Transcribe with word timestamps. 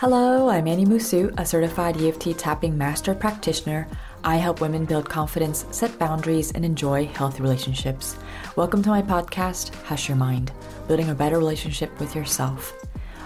Hello, 0.00 0.48
I'm 0.48 0.68
Annie 0.68 0.86
Musu, 0.86 1.34
a 1.38 1.44
certified 1.44 2.00
EFT 2.00 2.38
tapping 2.38 2.78
master 2.78 3.16
practitioner. 3.16 3.88
I 4.22 4.36
help 4.36 4.60
women 4.60 4.84
build 4.84 5.10
confidence, 5.10 5.66
set 5.72 5.98
boundaries, 5.98 6.52
and 6.52 6.64
enjoy 6.64 7.06
healthy 7.06 7.42
relationships. 7.42 8.16
Welcome 8.54 8.80
to 8.84 8.90
my 8.90 9.02
podcast, 9.02 9.74
Hush 9.86 10.08
Your 10.08 10.16
Mind 10.16 10.52
Building 10.86 11.10
a 11.10 11.16
Better 11.16 11.36
Relationship 11.36 11.98
with 11.98 12.14
Yourself. 12.14 12.74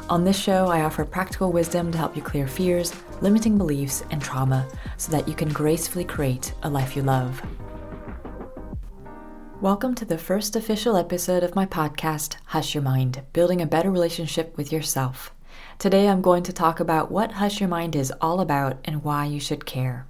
On 0.08 0.24
this 0.24 0.38
show, 0.38 0.68
I 0.68 0.80
offer 0.80 1.04
practical 1.04 1.52
wisdom 1.52 1.92
to 1.92 1.98
help 1.98 2.16
you 2.16 2.22
clear 2.22 2.48
fears, 2.48 2.94
limiting 3.20 3.58
beliefs, 3.58 4.02
and 4.10 4.22
trauma 4.22 4.66
so 4.96 5.12
that 5.12 5.28
you 5.28 5.34
can 5.34 5.50
gracefully 5.50 6.06
create 6.06 6.54
a 6.62 6.70
life 6.70 6.96
you 6.96 7.02
love. 7.02 7.42
Welcome 9.62 9.94
to 9.94 10.04
the 10.04 10.18
first 10.18 10.56
official 10.56 10.96
episode 10.96 11.44
of 11.44 11.54
my 11.54 11.66
podcast, 11.66 12.34
Hush 12.46 12.74
Your 12.74 12.82
Mind 12.82 13.22
Building 13.32 13.60
a 13.60 13.66
Better 13.66 13.92
Relationship 13.92 14.56
with 14.56 14.72
Yourself. 14.72 15.32
Today 15.78 16.08
I'm 16.08 16.20
going 16.20 16.42
to 16.42 16.52
talk 16.52 16.80
about 16.80 17.12
what 17.12 17.30
Hush 17.30 17.60
Your 17.60 17.68
Mind 17.68 17.94
is 17.94 18.12
all 18.20 18.40
about 18.40 18.78
and 18.84 19.04
why 19.04 19.24
you 19.24 19.38
should 19.38 19.64
care. 19.64 20.08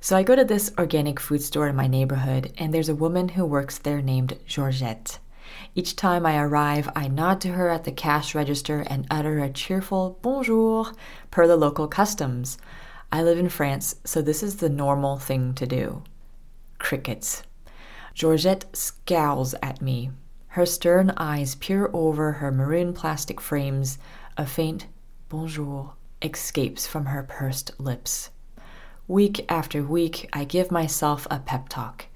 So 0.00 0.16
I 0.16 0.22
go 0.22 0.34
to 0.34 0.46
this 0.46 0.72
organic 0.78 1.20
food 1.20 1.42
store 1.42 1.68
in 1.68 1.76
my 1.76 1.88
neighborhood, 1.88 2.54
and 2.56 2.72
there's 2.72 2.88
a 2.88 2.94
woman 2.94 3.28
who 3.28 3.44
works 3.44 3.76
there 3.76 4.00
named 4.00 4.38
Georgette. 4.46 5.18
Each 5.74 5.94
time 5.94 6.24
I 6.24 6.38
arrive, 6.38 6.88
I 6.96 7.06
nod 7.06 7.42
to 7.42 7.48
her 7.48 7.68
at 7.68 7.84
the 7.84 7.92
cash 7.92 8.34
register 8.34 8.80
and 8.86 9.06
utter 9.10 9.40
a 9.40 9.50
cheerful 9.50 10.18
bonjour 10.22 10.90
per 11.30 11.46
the 11.46 11.56
local 11.56 11.86
customs. 11.86 12.56
I 13.12 13.22
live 13.24 13.36
in 13.36 13.50
France, 13.50 13.96
so 14.04 14.22
this 14.22 14.42
is 14.42 14.56
the 14.56 14.70
normal 14.70 15.18
thing 15.18 15.52
to 15.56 15.66
do. 15.66 16.02
Crickets. 16.78 17.42
Georgette 18.14 18.64
scowls 18.76 19.54
at 19.62 19.80
me. 19.80 20.10
Her 20.48 20.66
stern 20.66 21.10
eyes 21.16 21.54
peer 21.54 21.90
over 21.92 22.32
her 22.32 22.50
maroon 22.50 22.92
plastic 22.92 23.40
frames, 23.40 23.98
a 24.36 24.46
faint 24.46 24.86
bonjour 25.28 25.94
escapes 26.22 26.86
from 26.86 27.06
her 27.06 27.22
pursed 27.22 27.78
lips. 27.78 28.30
Week 29.06 29.44
after 29.48 29.82
week, 29.82 30.28
I 30.32 30.44
give 30.44 30.70
myself 30.70 31.26
a 31.30 31.38
pep 31.38 31.68
talk. 31.68 32.06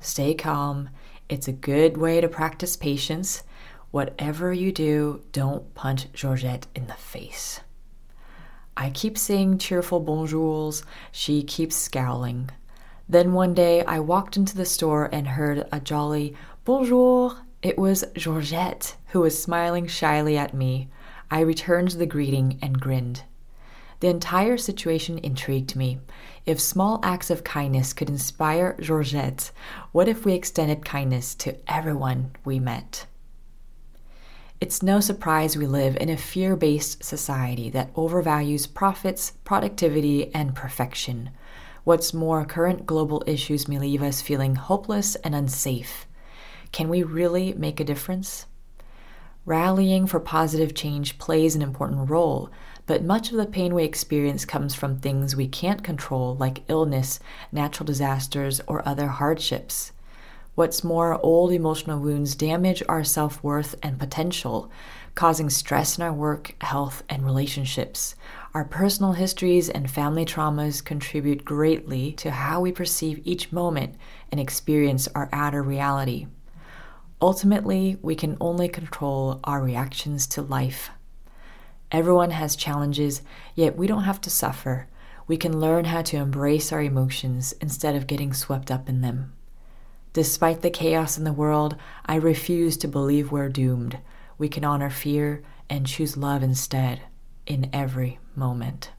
Stay 0.00 0.34
calm. 0.34 0.90
It's 1.28 1.46
a 1.46 1.52
good 1.52 1.96
way 1.96 2.20
to 2.20 2.28
practice 2.28 2.76
patience. 2.76 3.42
Whatever 3.90 4.52
you 4.52 4.72
do, 4.72 5.22
don't 5.32 5.74
punch 5.74 6.06
Georgette 6.12 6.66
in 6.74 6.86
the 6.86 6.94
face. 6.94 7.60
I 8.76 8.90
keep 8.90 9.18
saying 9.18 9.58
cheerful 9.58 10.00
bonjours. 10.00 10.84
She 11.12 11.42
keeps 11.42 11.76
scowling. 11.76 12.50
Then 13.10 13.32
one 13.32 13.54
day 13.54 13.84
I 13.84 13.98
walked 13.98 14.36
into 14.36 14.56
the 14.56 14.64
store 14.64 15.08
and 15.10 15.26
heard 15.26 15.66
a 15.72 15.80
jolly 15.80 16.36
bonjour. 16.64 17.38
It 17.60 17.76
was 17.76 18.04
Georgette, 18.14 18.94
who 19.08 19.22
was 19.22 19.42
smiling 19.42 19.88
shyly 19.88 20.38
at 20.38 20.54
me. 20.54 20.90
I 21.28 21.40
returned 21.40 21.90
the 21.90 22.06
greeting 22.06 22.60
and 22.62 22.80
grinned. 22.80 23.24
The 23.98 24.06
entire 24.06 24.56
situation 24.56 25.18
intrigued 25.18 25.74
me. 25.74 25.98
If 26.46 26.60
small 26.60 27.00
acts 27.02 27.30
of 27.30 27.42
kindness 27.42 27.92
could 27.92 28.08
inspire 28.08 28.76
Georgette, 28.80 29.50
what 29.90 30.06
if 30.06 30.24
we 30.24 30.34
extended 30.34 30.84
kindness 30.84 31.34
to 31.34 31.56
everyone 31.66 32.36
we 32.44 32.60
met? 32.60 33.06
It's 34.60 34.84
no 34.84 35.00
surprise 35.00 35.56
we 35.56 35.66
live 35.66 35.96
in 35.96 36.10
a 36.10 36.16
fear 36.16 36.54
based 36.54 37.02
society 37.02 37.70
that 37.70 37.92
overvalues 37.94 38.72
profits, 38.72 39.32
productivity, 39.42 40.32
and 40.32 40.54
perfection. 40.54 41.30
What's 41.84 42.12
more, 42.12 42.44
current 42.44 42.86
global 42.86 43.22
issues 43.26 43.66
may 43.66 43.78
leave 43.78 44.02
us 44.02 44.20
feeling 44.20 44.54
hopeless 44.54 45.14
and 45.16 45.34
unsafe. 45.34 46.06
Can 46.72 46.88
we 46.88 47.02
really 47.02 47.54
make 47.54 47.80
a 47.80 47.84
difference? 47.84 48.46
Rallying 49.46 50.06
for 50.06 50.20
positive 50.20 50.74
change 50.74 51.18
plays 51.18 51.56
an 51.56 51.62
important 51.62 52.10
role, 52.10 52.50
but 52.86 53.02
much 53.02 53.30
of 53.30 53.38
the 53.38 53.46
pain 53.46 53.74
we 53.74 53.84
experience 53.84 54.44
comes 54.44 54.74
from 54.74 54.98
things 54.98 55.34
we 55.34 55.48
can't 55.48 55.82
control, 55.82 56.36
like 56.36 56.68
illness, 56.68 57.18
natural 57.50 57.86
disasters, 57.86 58.60
or 58.66 58.86
other 58.86 59.08
hardships. 59.08 59.92
What's 60.54 60.84
more, 60.84 61.18
old 61.24 61.52
emotional 61.52 62.00
wounds 62.00 62.34
damage 62.34 62.82
our 62.88 63.02
self 63.02 63.42
worth 63.42 63.74
and 63.82 63.98
potential, 63.98 64.70
causing 65.14 65.48
stress 65.48 65.96
in 65.96 66.04
our 66.04 66.12
work, 66.12 66.54
health, 66.60 67.02
and 67.08 67.24
relationships. 67.24 68.14
Our 68.52 68.64
personal 68.64 69.12
histories 69.12 69.68
and 69.68 69.88
family 69.88 70.24
traumas 70.24 70.84
contribute 70.84 71.44
greatly 71.44 72.10
to 72.14 72.32
how 72.32 72.60
we 72.60 72.72
perceive 72.72 73.20
each 73.24 73.52
moment 73.52 73.94
and 74.32 74.40
experience 74.40 75.06
our 75.14 75.28
outer 75.32 75.62
reality. 75.62 76.26
Ultimately, 77.22 77.96
we 78.02 78.16
can 78.16 78.36
only 78.40 78.68
control 78.68 79.38
our 79.44 79.62
reactions 79.62 80.26
to 80.28 80.42
life. 80.42 80.90
Everyone 81.92 82.32
has 82.32 82.56
challenges, 82.56 83.22
yet 83.54 83.76
we 83.76 83.86
don't 83.86 84.02
have 84.02 84.20
to 84.22 84.30
suffer. 84.30 84.88
We 85.28 85.36
can 85.36 85.60
learn 85.60 85.84
how 85.84 86.02
to 86.02 86.16
embrace 86.16 86.72
our 86.72 86.82
emotions 86.82 87.52
instead 87.60 87.94
of 87.94 88.08
getting 88.08 88.32
swept 88.32 88.68
up 88.68 88.88
in 88.88 89.00
them. 89.00 89.32
Despite 90.12 90.62
the 90.62 90.70
chaos 90.70 91.16
in 91.16 91.22
the 91.22 91.32
world, 91.32 91.76
I 92.04 92.16
refuse 92.16 92.76
to 92.78 92.88
believe 92.88 93.30
we're 93.30 93.48
doomed. 93.48 93.98
We 94.38 94.48
can 94.48 94.64
honor 94.64 94.90
fear 94.90 95.40
and 95.68 95.86
choose 95.86 96.16
love 96.16 96.42
instead, 96.42 97.02
in 97.46 97.70
every 97.72 98.18
moment. 98.34 98.90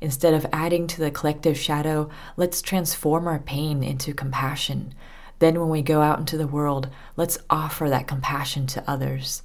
Instead 0.00 0.34
of 0.34 0.46
adding 0.52 0.86
to 0.88 1.00
the 1.00 1.10
collective 1.10 1.56
shadow, 1.56 2.10
let's 2.36 2.60
transform 2.60 3.28
our 3.28 3.38
pain 3.38 3.82
into 3.84 4.12
compassion. 4.12 4.94
Then, 5.38 5.60
when 5.60 5.68
we 5.68 5.82
go 5.82 6.00
out 6.00 6.18
into 6.18 6.36
the 6.36 6.46
world, 6.46 6.88
let's 7.16 7.38
offer 7.48 7.88
that 7.88 8.06
compassion 8.06 8.66
to 8.68 8.90
others. 8.90 9.42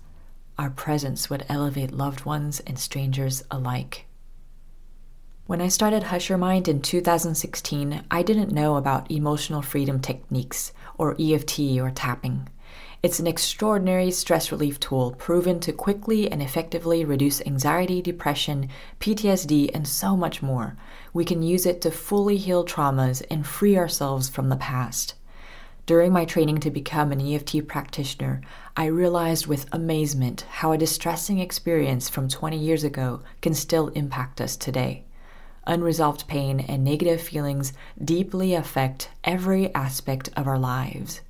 Our 0.57 0.71
presence 0.71 1.29
would 1.29 1.45
elevate 1.47 1.91
loved 1.91 2.25
ones 2.25 2.59
and 2.61 2.79
strangers 2.79 3.43
alike. 3.51 4.05
When 5.45 5.61
I 5.61 5.69
started 5.69 6.03
Hush 6.03 6.27
Your 6.27 6.37
Mind 6.37 6.67
in 6.67 6.81
2016, 6.81 8.03
I 8.11 8.21
didn't 8.21 8.51
know 8.51 8.75
about 8.75 9.09
emotional 9.09 9.61
freedom 9.61 10.01
techniques, 10.01 10.73
or 10.97 11.15
EFT 11.19 11.59
or 11.79 11.91
tapping. 11.91 12.49
It's 13.03 13.19
an 13.19 13.27
extraordinary 13.27 14.09
stress 14.09 14.51
relief 14.51 14.79
tool 14.79 15.13
proven 15.19 15.59
to 15.59 15.71
quickly 15.71 16.31
and 16.31 16.41
effectively 16.41 17.05
reduce 17.05 17.41
anxiety, 17.41 18.01
depression, 18.01 18.69
PTSD, 18.99 19.69
and 19.71 19.87
so 19.87 20.17
much 20.17 20.41
more. 20.41 20.75
We 21.13 21.23
can 21.23 21.43
use 21.43 21.67
it 21.67 21.79
to 21.81 21.91
fully 21.91 22.37
heal 22.37 22.65
traumas 22.65 23.23
and 23.29 23.45
free 23.45 23.77
ourselves 23.77 24.29
from 24.29 24.49
the 24.49 24.55
past. 24.55 25.13
During 25.85 26.11
my 26.11 26.25
training 26.25 26.57
to 26.61 26.71
become 26.71 27.11
an 27.11 27.21
EFT 27.21 27.67
practitioner, 27.67 28.41
I 28.75 28.87
realized 28.87 29.45
with 29.45 29.71
amazement 29.71 30.41
how 30.49 30.71
a 30.71 30.77
distressing 30.77 31.37
experience 31.37 32.09
from 32.09 32.27
20 32.27 32.57
years 32.57 32.83
ago 32.83 33.21
can 33.41 33.53
still 33.53 33.89
impact 33.89 34.41
us 34.41 34.57
today. 34.57 35.03
Unresolved 35.67 36.27
pain 36.27 36.59
and 36.61 36.83
negative 36.83 37.21
feelings 37.21 37.73
deeply 38.03 38.55
affect 38.55 39.09
every 39.23 39.73
aspect 39.75 40.29
of 40.35 40.47
our 40.47 40.57
lives. 40.57 41.21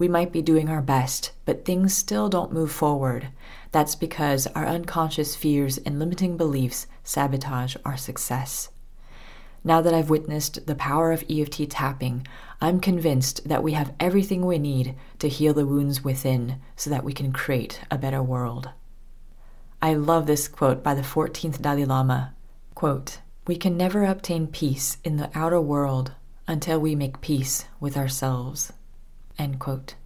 We 0.00 0.08
might 0.08 0.32
be 0.32 0.40
doing 0.40 0.70
our 0.70 0.80
best, 0.80 1.32
but 1.44 1.66
things 1.66 1.94
still 1.94 2.30
don't 2.30 2.54
move 2.54 2.72
forward. 2.72 3.28
That's 3.70 3.94
because 3.94 4.46
our 4.46 4.64
unconscious 4.64 5.36
fears 5.36 5.76
and 5.76 5.98
limiting 5.98 6.38
beliefs 6.38 6.86
sabotage 7.04 7.76
our 7.84 7.98
success. 7.98 8.70
Now 9.62 9.82
that 9.82 9.92
I've 9.92 10.08
witnessed 10.08 10.66
the 10.66 10.74
power 10.74 11.12
of 11.12 11.22
EFT 11.28 11.68
tapping, 11.68 12.26
I'm 12.62 12.80
convinced 12.80 13.46
that 13.46 13.62
we 13.62 13.72
have 13.72 13.92
everything 14.00 14.46
we 14.46 14.58
need 14.58 14.94
to 15.18 15.28
heal 15.28 15.52
the 15.52 15.66
wounds 15.66 16.02
within 16.02 16.62
so 16.76 16.88
that 16.88 17.04
we 17.04 17.12
can 17.12 17.30
create 17.30 17.82
a 17.90 17.98
better 17.98 18.22
world. 18.22 18.70
I 19.82 19.92
love 19.92 20.24
this 20.24 20.48
quote 20.48 20.82
by 20.82 20.94
the 20.94 21.02
14th 21.02 21.60
Dalai 21.60 21.84
Lama. 21.84 22.34
Quote, 22.74 23.18
we 23.46 23.54
can 23.54 23.76
never 23.76 24.06
obtain 24.06 24.46
peace 24.46 24.96
in 25.04 25.18
the 25.18 25.30
outer 25.34 25.60
world 25.60 26.12
until 26.48 26.80
we 26.80 26.94
make 26.94 27.20
peace 27.20 27.66
with 27.80 27.98
ourselves. 27.98 28.72
End 29.40 29.58
quote. 29.58 29.96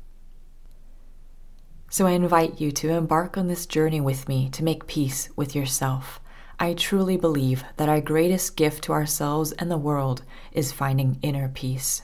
So 1.90 2.06
I 2.06 2.12
invite 2.12 2.58
you 2.58 2.72
to 2.72 2.88
embark 2.88 3.36
on 3.36 3.48
this 3.48 3.66
journey 3.66 4.00
with 4.00 4.28
me 4.28 4.48
to 4.50 4.64
make 4.64 4.86
peace 4.86 5.28
with 5.36 5.54
yourself 5.54 6.20
I 6.58 6.72
truly 6.74 7.16
believe 7.16 7.64
that 7.76 7.88
our 7.88 8.00
greatest 8.00 8.56
gift 8.56 8.84
to 8.84 8.92
ourselves 8.92 9.52
and 9.52 9.70
the 9.70 9.78
world 9.78 10.22
is 10.52 10.72
finding 10.72 11.18
inner 11.20 11.48
peace. 11.48 12.02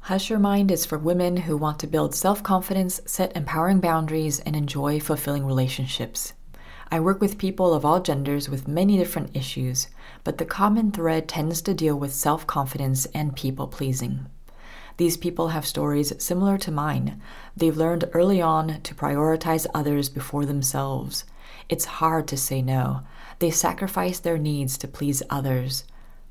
Hush 0.00 0.30
Your 0.30 0.38
Mind 0.38 0.70
is 0.70 0.86
for 0.86 0.96
women 0.96 1.36
who 1.38 1.56
want 1.56 1.80
to 1.80 1.88
build 1.88 2.14
self 2.14 2.44
confidence, 2.44 3.00
set 3.04 3.36
empowering 3.36 3.80
boundaries, 3.80 4.38
and 4.40 4.54
enjoy 4.54 5.00
fulfilling 5.00 5.44
relationships. 5.44 6.32
I 6.88 7.00
work 7.00 7.20
with 7.20 7.38
people 7.38 7.74
of 7.74 7.84
all 7.84 8.00
genders 8.00 8.48
with 8.48 8.68
many 8.68 8.96
different 8.96 9.36
issues, 9.36 9.88
but 10.22 10.38
the 10.38 10.44
common 10.44 10.92
thread 10.92 11.26
tends 11.26 11.60
to 11.62 11.74
deal 11.74 11.98
with 11.98 12.14
self 12.14 12.46
confidence 12.46 13.06
and 13.06 13.34
people 13.34 13.66
pleasing. 13.66 14.26
These 14.96 15.16
people 15.16 15.48
have 15.48 15.66
stories 15.66 16.12
similar 16.18 16.58
to 16.58 16.70
mine. 16.70 17.20
They've 17.56 17.76
learned 17.76 18.08
early 18.12 18.40
on 18.40 18.80
to 18.82 18.94
prioritize 18.94 19.66
others 19.74 20.08
before 20.08 20.46
themselves 20.46 21.24
it's 21.68 21.84
hard 21.84 22.28
to 22.28 22.36
say 22.36 22.62
no. 22.62 23.00
They 23.38 23.50
sacrifice 23.50 24.20
their 24.20 24.38
needs 24.38 24.78
to 24.78 24.88
please 24.88 25.22
others. 25.28 25.84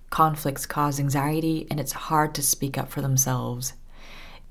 Conflicts 0.10 0.66
cause 0.66 1.00
anxiety, 1.00 1.68
and 1.70 1.80
it's 1.80 1.92
hard 1.92 2.34
to 2.36 2.42
speak 2.42 2.78
up 2.78 2.90
for 2.90 3.02
themselves. 3.02 3.74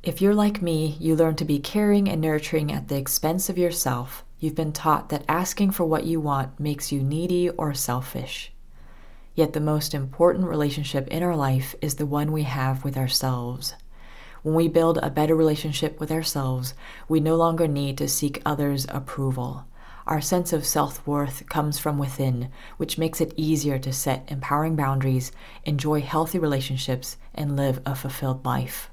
If 0.03 0.21
you're 0.21 0.35
like 0.35 0.61
me, 0.61 0.97
you 1.01 1.17
learn 1.17 1.37
to 1.37 1.45
be 1.45 1.59
caring 1.59 2.09
and 2.09 2.21
nurturing 2.21 2.71
at 2.71 2.89
the 2.89 2.97
expense 2.97 3.49
of 3.49 3.57
yourself. 3.57 4.25
You've 4.39 4.55
been 4.55 4.73
taught 4.73 5.09
that 5.09 5.25
asking 5.27 5.71
for 5.71 5.87
what 5.87 6.05
you 6.05 6.21
want 6.21 6.61
makes 6.61 6.93
you 6.93 7.03
needy 7.03 7.49
or 7.49 7.73
selfish. 7.73 8.53
Yet 9.35 9.55
the 9.55 9.61
most 9.61 9.95
important 9.95 10.47
relationship 10.47 11.09
in 11.09 11.23
our 11.23 11.35
life 11.35 11.75
is 11.81 11.95
the 11.95 12.07
one 12.07 12.31
we 12.31 12.43
have 12.43 12.85
with 12.85 12.99
ourselves. 12.99 13.75
When 14.45 14.55
we 14.55 14.69
build 14.69 14.99
a 14.99 15.09
better 15.09 15.35
relationship 15.35 15.99
with 15.99 16.13
ourselves, 16.13 16.75
we 17.09 17.19
no 17.19 17.35
longer 17.35 17.67
need 17.67 17.97
to 17.97 18.07
seek 18.07 18.43
others' 18.45 18.87
approval. 18.91 19.65
Our 20.07 20.21
sense 20.21 20.53
of 20.53 20.67
self 20.67 21.05
worth 21.07 21.49
comes 21.49 21.79
from 21.79 21.97
within, 21.97 22.51
which 22.77 22.99
makes 22.99 23.23
it 23.23 23.33
easier 23.39 23.79
to 23.79 23.91
set 23.91 24.31
empowering 24.31 24.77
boundaries, 24.77 25.33
enjoy 25.65 26.03
healthy 26.03 26.39
relationships, 26.39 27.17
and 27.35 27.57
live 27.57 27.81
a 27.87 27.95
fulfilled 27.95 28.45
life. 28.45 28.91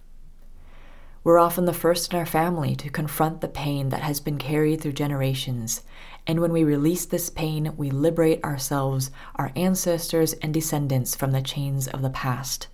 We're 1.21 1.37
often 1.37 1.65
the 1.65 1.73
first 1.73 2.13
in 2.13 2.19
our 2.19 2.25
family 2.25 2.73
to 2.77 2.89
confront 2.89 3.41
the 3.41 3.49
pain 3.49 3.89
that 3.89 4.03
has 4.03 4.21
been 4.21 4.37
carried 4.37 4.79
through 4.79 4.93
generations. 4.93 5.81
And 6.25 6.39
when 6.39 6.53
we 6.53 6.63
release 6.63 7.05
this 7.05 7.29
pain, 7.29 7.73
we 7.75 7.91
liberate 7.91 8.41
ourselves, 8.45 9.11
our 9.35 9.51
ancestors, 9.57 10.31
and 10.31 10.53
descendants 10.53 11.13
from 11.13 11.31
the 11.31 11.41
chains 11.41 11.89
of 11.89 12.01
the 12.03 12.09
past. 12.09 12.69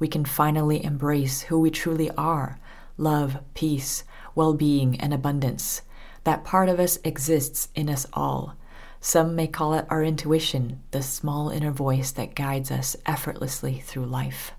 We 0.00 0.08
can 0.08 0.24
finally 0.24 0.82
embrace 0.82 1.42
who 1.42 1.60
we 1.60 1.70
truly 1.70 2.10
are 2.12 2.58
love, 2.96 3.38
peace, 3.54 4.02
well 4.34 4.52
being, 4.52 4.98
and 5.00 5.14
abundance. 5.14 5.82
That 6.24 6.44
part 6.44 6.68
of 6.68 6.80
us 6.80 6.98
exists 7.04 7.68
in 7.74 7.88
us 7.88 8.06
all. 8.12 8.56
Some 9.00 9.34
may 9.34 9.46
call 9.46 9.72
it 9.74 9.86
our 9.88 10.02
intuition, 10.02 10.82
the 10.90 11.02
small 11.02 11.48
inner 11.48 11.70
voice 11.70 12.10
that 12.12 12.34
guides 12.34 12.70
us 12.70 12.96
effortlessly 13.06 13.80
through 13.80 14.04
life. 14.04 14.52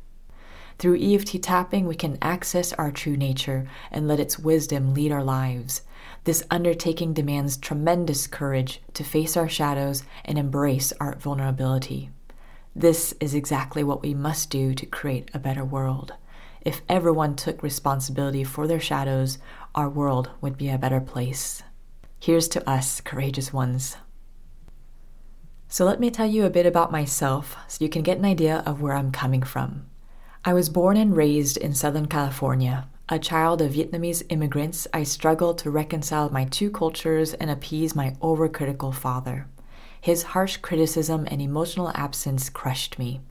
Through 0.79 0.99
EFT 0.99 1.43
tapping, 1.43 1.87
we 1.87 1.93
can 1.93 2.17
access 2.23 2.73
our 2.73 2.91
true 2.91 3.15
nature 3.15 3.67
and 3.91 4.07
let 4.07 4.19
its 4.19 4.39
wisdom 4.39 4.95
lead 4.95 5.11
our 5.11 5.23
lives. 5.23 5.81
This 6.23 6.43
undertaking 6.49 7.13
demands 7.13 7.57
tremendous 7.57 8.25
courage 8.25 8.81
to 8.95 9.03
face 9.03 9.37
our 9.37 9.49
shadows 9.49 10.03
and 10.25 10.39
embrace 10.39 10.91
our 10.99 11.15
vulnerability. 11.17 12.09
This 12.75 13.13
is 13.19 13.33
exactly 13.33 13.83
what 13.83 14.01
we 14.01 14.13
must 14.13 14.49
do 14.49 14.73
to 14.73 14.85
create 14.85 15.29
a 15.33 15.39
better 15.39 15.65
world. 15.65 16.13
If 16.61 16.81
everyone 16.87 17.35
took 17.35 17.63
responsibility 17.63 18.43
for 18.43 18.65
their 18.65 18.79
shadows, 18.79 19.39
our 19.75 19.89
world 19.89 20.29
would 20.39 20.57
be 20.57 20.69
a 20.69 20.77
better 20.77 21.01
place. 21.01 21.63
Here's 22.19 22.47
to 22.49 22.69
us, 22.69 23.01
courageous 23.01 23.51
ones. 23.51 23.97
So, 25.67 25.85
let 25.85 25.99
me 25.99 26.11
tell 26.11 26.27
you 26.27 26.45
a 26.45 26.49
bit 26.49 26.65
about 26.65 26.91
myself 26.91 27.57
so 27.67 27.83
you 27.83 27.89
can 27.89 28.03
get 28.03 28.17
an 28.17 28.25
idea 28.25 28.63
of 28.65 28.81
where 28.81 28.93
I'm 28.93 29.11
coming 29.11 29.43
from. 29.43 29.87
I 30.45 30.53
was 30.53 30.69
born 30.69 30.97
and 30.97 31.15
raised 31.15 31.57
in 31.57 31.73
Southern 31.73 32.07
California. 32.07 32.87
A 33.09 33.19
child 33.19 33.61
of 33.61 33.73
Vietnamese 33.73 34.23
immigrants, 34.29 34.87
I 34.93 35.03
struggled 35.03 35.57
to 35.59 35.71
reconcile 35.71 36.29
my 36.29 36.45
two 36.45 36.71
cultures 36.71 37.33
and 37.33 37.49
appease 37.49 37.95
my 37.95 38.11
overcritical 38.21 38.93
father. 38.93 39.47
His 40.01 40.23
harsh 40.23 40.57
criticism 40.57 41.27
and 41.29 41.39
emotional 41.41 41.91
absence 41.93 42.49
crushed 42.49 42.97
me. 42.97 43.21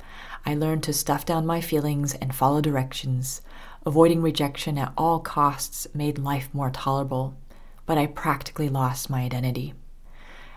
I 0.47 0.55
learned 0.55 0.85
to 0.85 0.93
stuff 0.93 1.27
down 1.27 1.45
my 1.45 1.61
feelings 1.61 2.15
and 2.15 2.33
follow 2.33 2.61
directions. 2.61 3.43
Avoiding 3.85 4.23
rejection 4.23 4.79
at 4.79 4.93
all 4.97 5.19
costs 5.19 5.89
made 5.93 6.19
life 6.19 6.49
more 6.53 6.71
tolerable, 6.71 7.35
but 7.87 7.99
I 7.99 8.07
practically 8.07 8.69
lost 8.69 9.11
my 9.11 9.23
identity. 9.23 9.75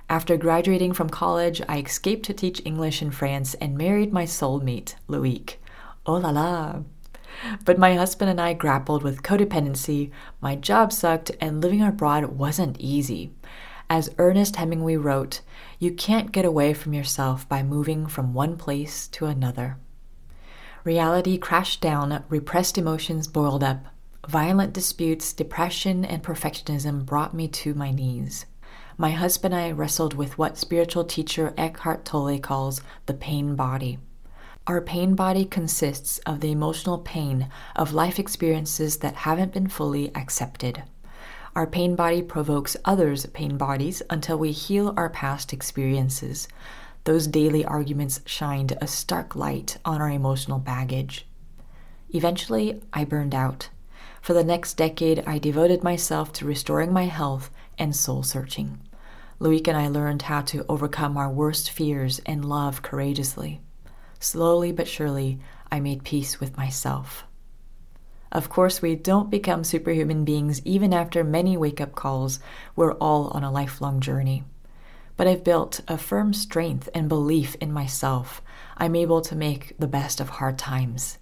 After 0.08 0.38
graduating 0.38 0.94
from 0.94 1.10
college, 1.10 1.64
I 1.68 1.80
escaped 1.80 2.26
to 2.28 2.34
teach 2.34 2.62
English 2.64 3.02
in 3.02 3.10
France 3.10 3.56
and 3.56 3.76
married 3.76 4.14
my 4.14 4.26
soulmate, 4.26 4.94
Loic. 5.10 5.56
Oh 6.06 6.18
la 6.18 6.30
la. 6.30 6.82
But 7.66 7.80
my 7.80 7.96
husband 7.96 8.30
and 8.30 8.40
I 8.40 8.54
grappled 8.54 9.02
with 9.02 9.24
codependency, 9.24 10.12
my 10.40 10.56
job 10.56 10.94
sucked, 10.94 11.32
and 11.42 11.60
living 11.60 11.82
abroad 11.82 12.26
wasn't 12.26 12.80
easy. 12.80 13.32
As 13.90 14.10
Ernest 14.18 14.56
Hemingway 14.56 14.96
wrote, 14.96 15.42
you 15.80 15.92
can't 15.92 16.32
get 16.32 16.46
away 16.46 16.74
from 16.74 16.94
yourself 16.94 17.48
by 17.48 17.64
moving 17.64 18.08
from 18.08 18.34
one 18.34 18.58
place 18.58 19.08
to 19.10 19.26
another. 19.26 19.78
Reality 20.84 21.38
crashed 21.38 21.82
down, 21.82 22.24
repressed 22.30 22.78
emotions 22.78 23.28
boiled 23.28 23.64
up. 23.64 23.86
Violent 24.28 24.74
disputes, 24.74 25.34
depression, 25.34 26.04
and 26.04 26.24
perfectionism 26.24 27.06
brought 27.06 27.34
me 27.34 27.48
to 27.48 27.74
my 27.74 27.92
knees. 27.92 28.46
My 28.98 29.12
husband 29.12 29.54
and 29.54 29.64
I 29.64 29.72
wrestled 29.72 30.14
with 30.14 30.38
what 30.38 30.58
spiritual 30.58 31.04
teacher 31.04 31.54
Eckhart 31.58 32.06
Tolle 32.06 32.40
calls 32.40 32.82
the 33.06 33.14
pain 33.14 33.56
body. 33.56 34.00
Our 34.66 34.82
pain 34.82 35.16
body 35.16 35.46
consists 35.46 36.20
of 36.20 36.40
the 36.40 36.52
emotional 36.52 37.00
pain 37.00 37.50
of 37.76 37.94
life 37.94 38.18
experiences 38.18 38.98
that 38.98 39.16
haven't 39.16 39.54
been 39.54 39.68
fully 39.68 40.16
accepted. 40.16 40.84
Our 41.56 41.68
pain 41.68 41.96
body 41.96 42.24
provokes 42.24 42.76
others' 42.84 43.28
pain 43.28 43.58
bodies 43.58 44.02
until 44.10 44.40
we 44.40 44.52
heal 44.52 44.92
our 44.98 45.10
past 45.10 45.54
experiences. 45.54 46.48
Those 47.04 47.28
daily 47.28 47.64
arguments 47.64 48.22
shined 48.26 48.76
a 48.82 48.88
stark 48.88 49.36
light 49.36 49.78
on 49.86 50.02
our 50.02 50.10
emotional 50.10 50.58
baggage. 50.58 51.28
Eventually, 52.10 52.82
I 52.92 53.04
burned 53.04 53.36
out. 53.36 53.70
For 54.20 54.34
the 54.34 54.44
next 54.44 54.78
decade, 54.78 55.24
I 55.28 55.38
devoted 55.38 55.84
myself 55.84 56.34
to 56.34 56.46
restoring 56.46 56.92
my 56.92 57.06
health 57.06 57.52
and 57.78 57.96
soul 57.96 58.24
searching. 58.24 58.80
Loic 59.40 59.68
and 59.68 59.78
I 59.78 59.90
learned 59.90 60.24
how 60.24 60.42
to 60.42 60.66
overcome 60.68 61.18
our 61.18 61.30
worst 61.30 61.70
fears 61.70 62.20
and 62.26 62.46
love 62.46 62.82
courageously. 62.82 63.62
Slowly 64.20 64.72
but 64.72 64.88
surely, 64.88 65.40
I 65.72 65.80
made 65.80 66.04
peace 66.04 66.40
with 66.40 66.58
myself. 66.58 67.26
Of 68.34 68.50
course, 68.50 68.82
we 68.82 68.96
don't 68.96 69.30
become 69.30 69.64
superhuman 69.64 70.26
beings 70.26 70.60
even 70.66 70.92
after 70.92 71.24
many 71.24 71.56
wake 71.56 71.80
up 71.80 71.94
calls. 71.94 72.40
We're 72.76 72.94
all 72.94 73.28
on 73.28 73.44
a 73.44 73.52
lifelong 73.52 74.00
journey. 74.00 74.44
But 75.16 75.28
I've 75.28 75.44
built 75.44 75.82
a 75.88 76.00
firm 76.00 76.34
strength 76.34 76.90
and 76.96 77.08
belief 77.08 77.54
in 77.62 77.72
myself. 77.72 78.42
I'm 78.76 78.96
able 78.96 79.22
to 79.22 79.36
make 79.36 79.78
the 79.78 79.88
best 79.88 80.20
of 80.20 80.30
hard 80.30 80.58
times. 80.58 81.20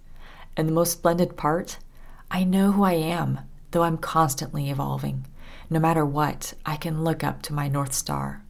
And 0.56 0.66
the 0.66 0.72
most 0.72 0.92
splendid 0.92 1.36
part? 1.36 1.76
I 2.30 2.44
know 2.44 2.72
who 2.72 2.82
I 2.82 2.94
am, 2.94 3.40
though 3.72 3.82
I'm 3.82 3.98
constantly 3.98 4.70
evolving. 4.70 5.26
No 5.68 5.78
matter 5.78 6.06
what, 6.06 6.54
I 6.64 6.76
can 6.76 7.04
look 7.04 7.22
up 7.22 7.42
to 7.42 7.52
my 7.52 7.68
North 7.68 7.92
Star. 7.92 8.42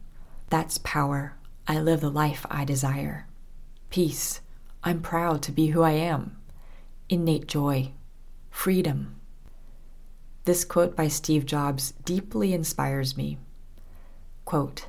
That's 0.49 0.77
power. 0.77 1.35
I 1.67 1.81
live 1.81 1.99
the 1.99 2.09
life 2.09 2.45
I 2.49 2.63
desire. 2.63 3.27
Peace. 3.89 4.39
I'm 4.85 5.01
proud 5.01 5.41
to 5.43 5.51
be 5.51 5.67
who 5.67 5.81
I 5.81 5.91
am. 5.91 6.37
Innate 7.09 7.47
joy. 7.47 7.91
Freedom. 8.53 9.15
This 10.45 10.63
quote 10.63 10.95
by 10.95 11.09
Steve 11.09 11.45
Jobs 11.45 11.91
deeply 12.05 12.53
inspires 12.53 13.17
me. 13.17 13.37
Quote, 14.45 14.87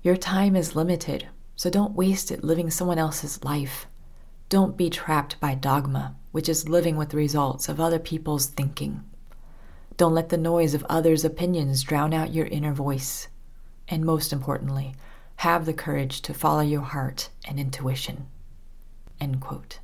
Your 0.00 0.16
time 0.16 0.54
is 0.54 0.76
limited, 0.76 1.26
so 1.56 1.70
don't 1.70 1.96
waste 1.96 2.30
it 2.30 2.44
living 2.44 2.70
someone 2.70 2.98
else's 2.98 3.42
life. 3.42 3.88
Don't 4.48 4.76
be 4.76 4.90
trapped 4.90 5.40
by 5.40 5.56
dogma, 5.56 6.14
which 6.30 6.48
is 6.48 6.68
living 6.68 6.96
with 6.96 7.08
the 7.08 7.16
results 7.16 7.68
of 7.68 7.80
other 7.80 7.98
people's 7.98 8.46
thinking. 8.46 9.02
Don't 9.96 10.14
let 10.14 10.28
the 10.28 10.38
noise 10.38 10.74
of 10.74 10.86
others' 10.88 11.24
opinions 11.24 11.82
drown 11.82 12.14
out 12.14 12.34
your 12.34 12.46
inner 12.46 12.72
voice. 12.72 13.26
And 13.88 14.04
most 14.04 14.32
importantly, 14.32 14.94
have 15.36 15.66
the 15.66 15.72
courage 15.72 16.20
to 16.20 16.34
follow 16.34 16.62
your 16.62 16.82
heart 16.82 17.30
and 17.44 17.58
intuition. 17.58 18.28
End 19.18 19.40
quote. 19.40 19.80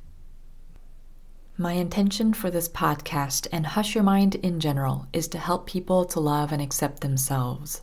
My 1.59 1.73
intention 1.73 2.33
for 2.33 2.51
this 2.51 2.69
podcast 2.69 3.47
and 3.51 3.65
Hush 3.65 3.95
Your 3.95 4.03
Mind 4.03 4.35
in 4.35 4.59
general 4.59 5.07
is 5.11 5.27
to 5.29 5.39
help 5.39 5.65
people 5.65 6.05
to 6.05 6.19
love 6.19 6.51
and 6.51 6.61
accept 6.61 7.01
themselves. 7.01 7.81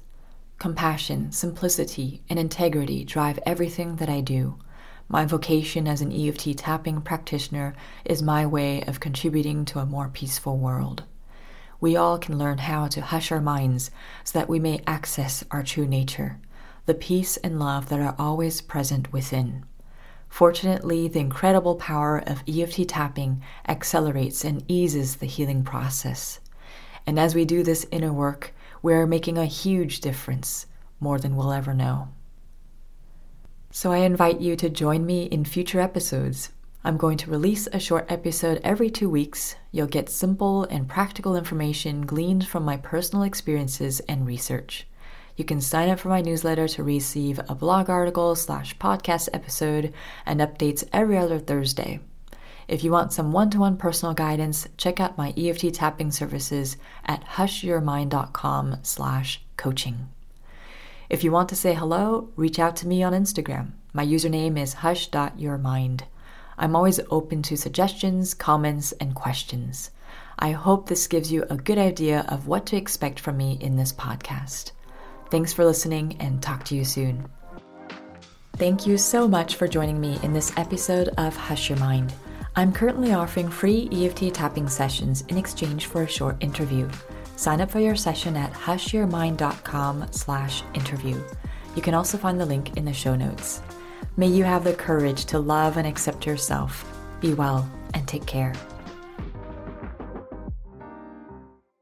Compassion, 0.61 1.33
simplicity, 1.33 2.23
and 2.31 2.39
integrity 2.39 3.05
drive 3.05 3.41
everything 3.45 3.97
that 3.97 4.09
I 4.09 4.21
do. 4.21 4.61
My 5.09 5.25
vocation 5.25 5.89
as 5.89 6.01
an 6.01 6.13
EFT 6.13 6.57
tapping 6.57 7.01
practitioner 7.01 7.75
is 8.05 8.23
my 8.23 8.47
way 8.47 8.81
of 8.83 9.01
contributing 9.01 9.65
to 9.65 9.81
a 9.81 9.87
more 9.87 10.09
peaceful 10.09 10.57
world. 10.57 11.03
We 11.81 11.97
all 11.97 12.17
can 12.17 12.39
learn 12.39 12.59
how 12.59 12.87
to 12.87 13.01
hush 13.01 13.33
our 13.33 13.41
minds 13.41 13.91
so 14.23 14.39
that 14.39 14.49
we 14.49 14.61
may 14.61 14.83
access 14.87 15.43
our 15.51 15.65
true 15.65 15.89
nature, 15.89 16.39
the 16.87 16.95
peace 16.95 17.39
and 17.39 17.59
love 17.59 17.89
that 17.89 17.99
are 17.99 18.15
always 18.21 18.61
present 18.61 19.13
within. 19.13 19.65
Fortunately, 20.35 21.07
the 21.07 21.21
incredible 21.21 21.77
power 21.77 22.19
of 22.19 22.43
EFT 22.49 22.89
tapping 22.89 23.41
accelerates 23.69 24.45
and 24.45 24.65
eases 24.67 25.15
the 25.15 25.27
healing 25.27 25.63
process. 25.63 26.41
And 27.07 27.21
as 27.21 27.37
we 27.37 27.45
do 27.45 27.63
this 27.63 27.87
inner 27.93 28.13
work, 28.13 28.53
we 28.83 28.95
are 28.95 29.07
making 29.07 29.39
a 29.39 29.47
huge 29.47 30.01
difference, 30.01 30.67
more 30.99 31.21
than 31.21 31.37
we'll 31.37 31.53
ever 31.53 31.73
know. 31.73 32.09
So 33.71 33.93
I 33.93 33.99
invite 33.99 34.41
you 34.41 34.57
to 34.57 34.69
join 34.69 35.07
me 35.07 35.27
in 35.27 35.45
future 35.45 35.79
episodes. 35.79 36.51
I'm 36.83 36.97
going 36.97 37.19
to 37.19 37.31
release 37.31 37.69
a 37.69 37.79
short 37.79 38.05
episode 38.09 38.61
every 38.65 38.91
two 38.91 39.09
weeks. 39.09 39.55
You'll 39.71 39.87
get 39.87 40.09
simple 40.09 40.65
and 40.65 40.89
practical 40.89 41.37
information 41.37 42.07
gleaned 42.07 42.45
from 42.45 42.65
my 42.65 42.77
personal 42.79 43.23
experiences 43.23 44.01
and 44.09 44.27
research. 44.27 44.89
You 45.37 45.45
can 45.45 45.61
sign 45.61 45.89
up 45.89 45.99
for 45.99 46.09
my 46.09 46.21
newsletter 46.21 46.69
to 46.69 46.85
receive 46.85 47.41
a 47.49 47.57
blog 47.57 47.91
article 47.91 48.37
slash 48.37 48.79
podcast 48.79 49.29
episode 49.33 49.93
and 50.25 50.41
updates 50.41 50.89
every 50.93 51.19
other 51.19 51.41
Thursday. 51.41 51.99
If 52.69 52.85
you 52.85 52.93
want 52.93 53.13
some 53.13 53.33
one 53.33 53.51
to 53.51 53.59
one 53.59 53.77
personal 53.77 54.15
guidance, 54.15 54.69
check 54.77 55.01
out 55.01 55.19
my 55.19 55.35
EFT 55.37 55.75
tapping 55.75 56.13
services 56.13 56.77
at 57.05 57.25
hushyourmind.com 57.25 58.79
slash 58.83 59.43
coaching. 59.57 60.09
If 61.11 61.25
you 61.25 61.33
want 61.33 61.49
to 61.51 61.57
say 61.57 61.75
hello, 61.75 62.31
reach 62.37 62.59
out 62.59 62.77
to 62.77 62.89
me 62.89 63.03
on 63.03 63.13
Instagram. 63.13 63.73
My 63.93 64.07
username 64.07 64.59
is 64.59 64.75
hush.yourmind. 64.75 66.03
I'm 66.57 66.77
always 66.77 67.01
open 67.11 67.43
to 67.43 67.57
suggestions, 67.57 68.35
comments, 68.35 68.93
and 68.93 69.15
questions. 69.15 69.91
I 70.39 70.53
hope 70.53 70.89
this 70.89 71.07
gives 71.07 71.33
you 71.33 71.45
a 71.51 71.57
good 71.57 71.79
idea 71.79 72.25
of 72.29 72.47
what 72.47 72.67
to 72.67 72.77
expect 72.77 73.21
from 73.21 73.37
me 73.37 73.59
in 73.61 73.77
this 73.77 73.93
podcast. 73.93 74.71
Thanks 75.31 75.53
for 75.53 75.65
listening 75.65 76.17
and 76.21 76.43
talk 76.43 76.65
to 76.65 76.77
you 76.77 76.85
soon. 76.85 77.27
Thank 78.57 78.87
you 78.87 78.99
so 78.99 79.27
much 79.27 79.57
for 79.57 79.67
joining 79.67 80.01
me 80.01 80.19
in 80.23 80.33
this 80.33 80.53
episode 80.57 81.09
of 81.19 81.35
Hush 81.37 81.69
Your 81.69 81.79
Mind. 81.79 82.15
I'm 82.57 82.73
currently 82.73 83.13
offering 83.13 83.49
free 83.49 83.89
EFT 83.91 84.33
tapping 84.33 84.69
sessions 84.69 85.23
in 85.23 85.37
exchange 85.37 85.87
for 85.87 86.03
a 86.03 86.09
short 86.09 86.37
interview. 86.41 86.89
Sign 87.35 87.61
up 87.61 87.71
for 87.71 87.81
your 87.81 87.97
session 87.97 88.37
at 88.37 88.53
hushyourmind.com 88.53 90.07
slash 90.13 90.63
interview. 90.73 91.21
You 91.75 91.83
can 91.83 91.95
also 91.95 92.17
find 92.17 92.41
the 92.41 92.47
link 92.47 92.77
in 92.77 92.85
the 92.85 92.93
show 92.93 93.17
notes. 93.17 93.61
May 94.17 94.29
you 94.29 94.45
have 94.45 94.63
the 94.63 94.75
courage 94.75 95.25
to 95.27 95.41
love 95.41 95.77
and 95.77 95.87
accept 95.87 96.25
yourself. 96.25 96.85
Be 97.21 97.35
well 97.35 97.69
and 97.93 98.07
take 98.07 98.27
care. 98.27 98.53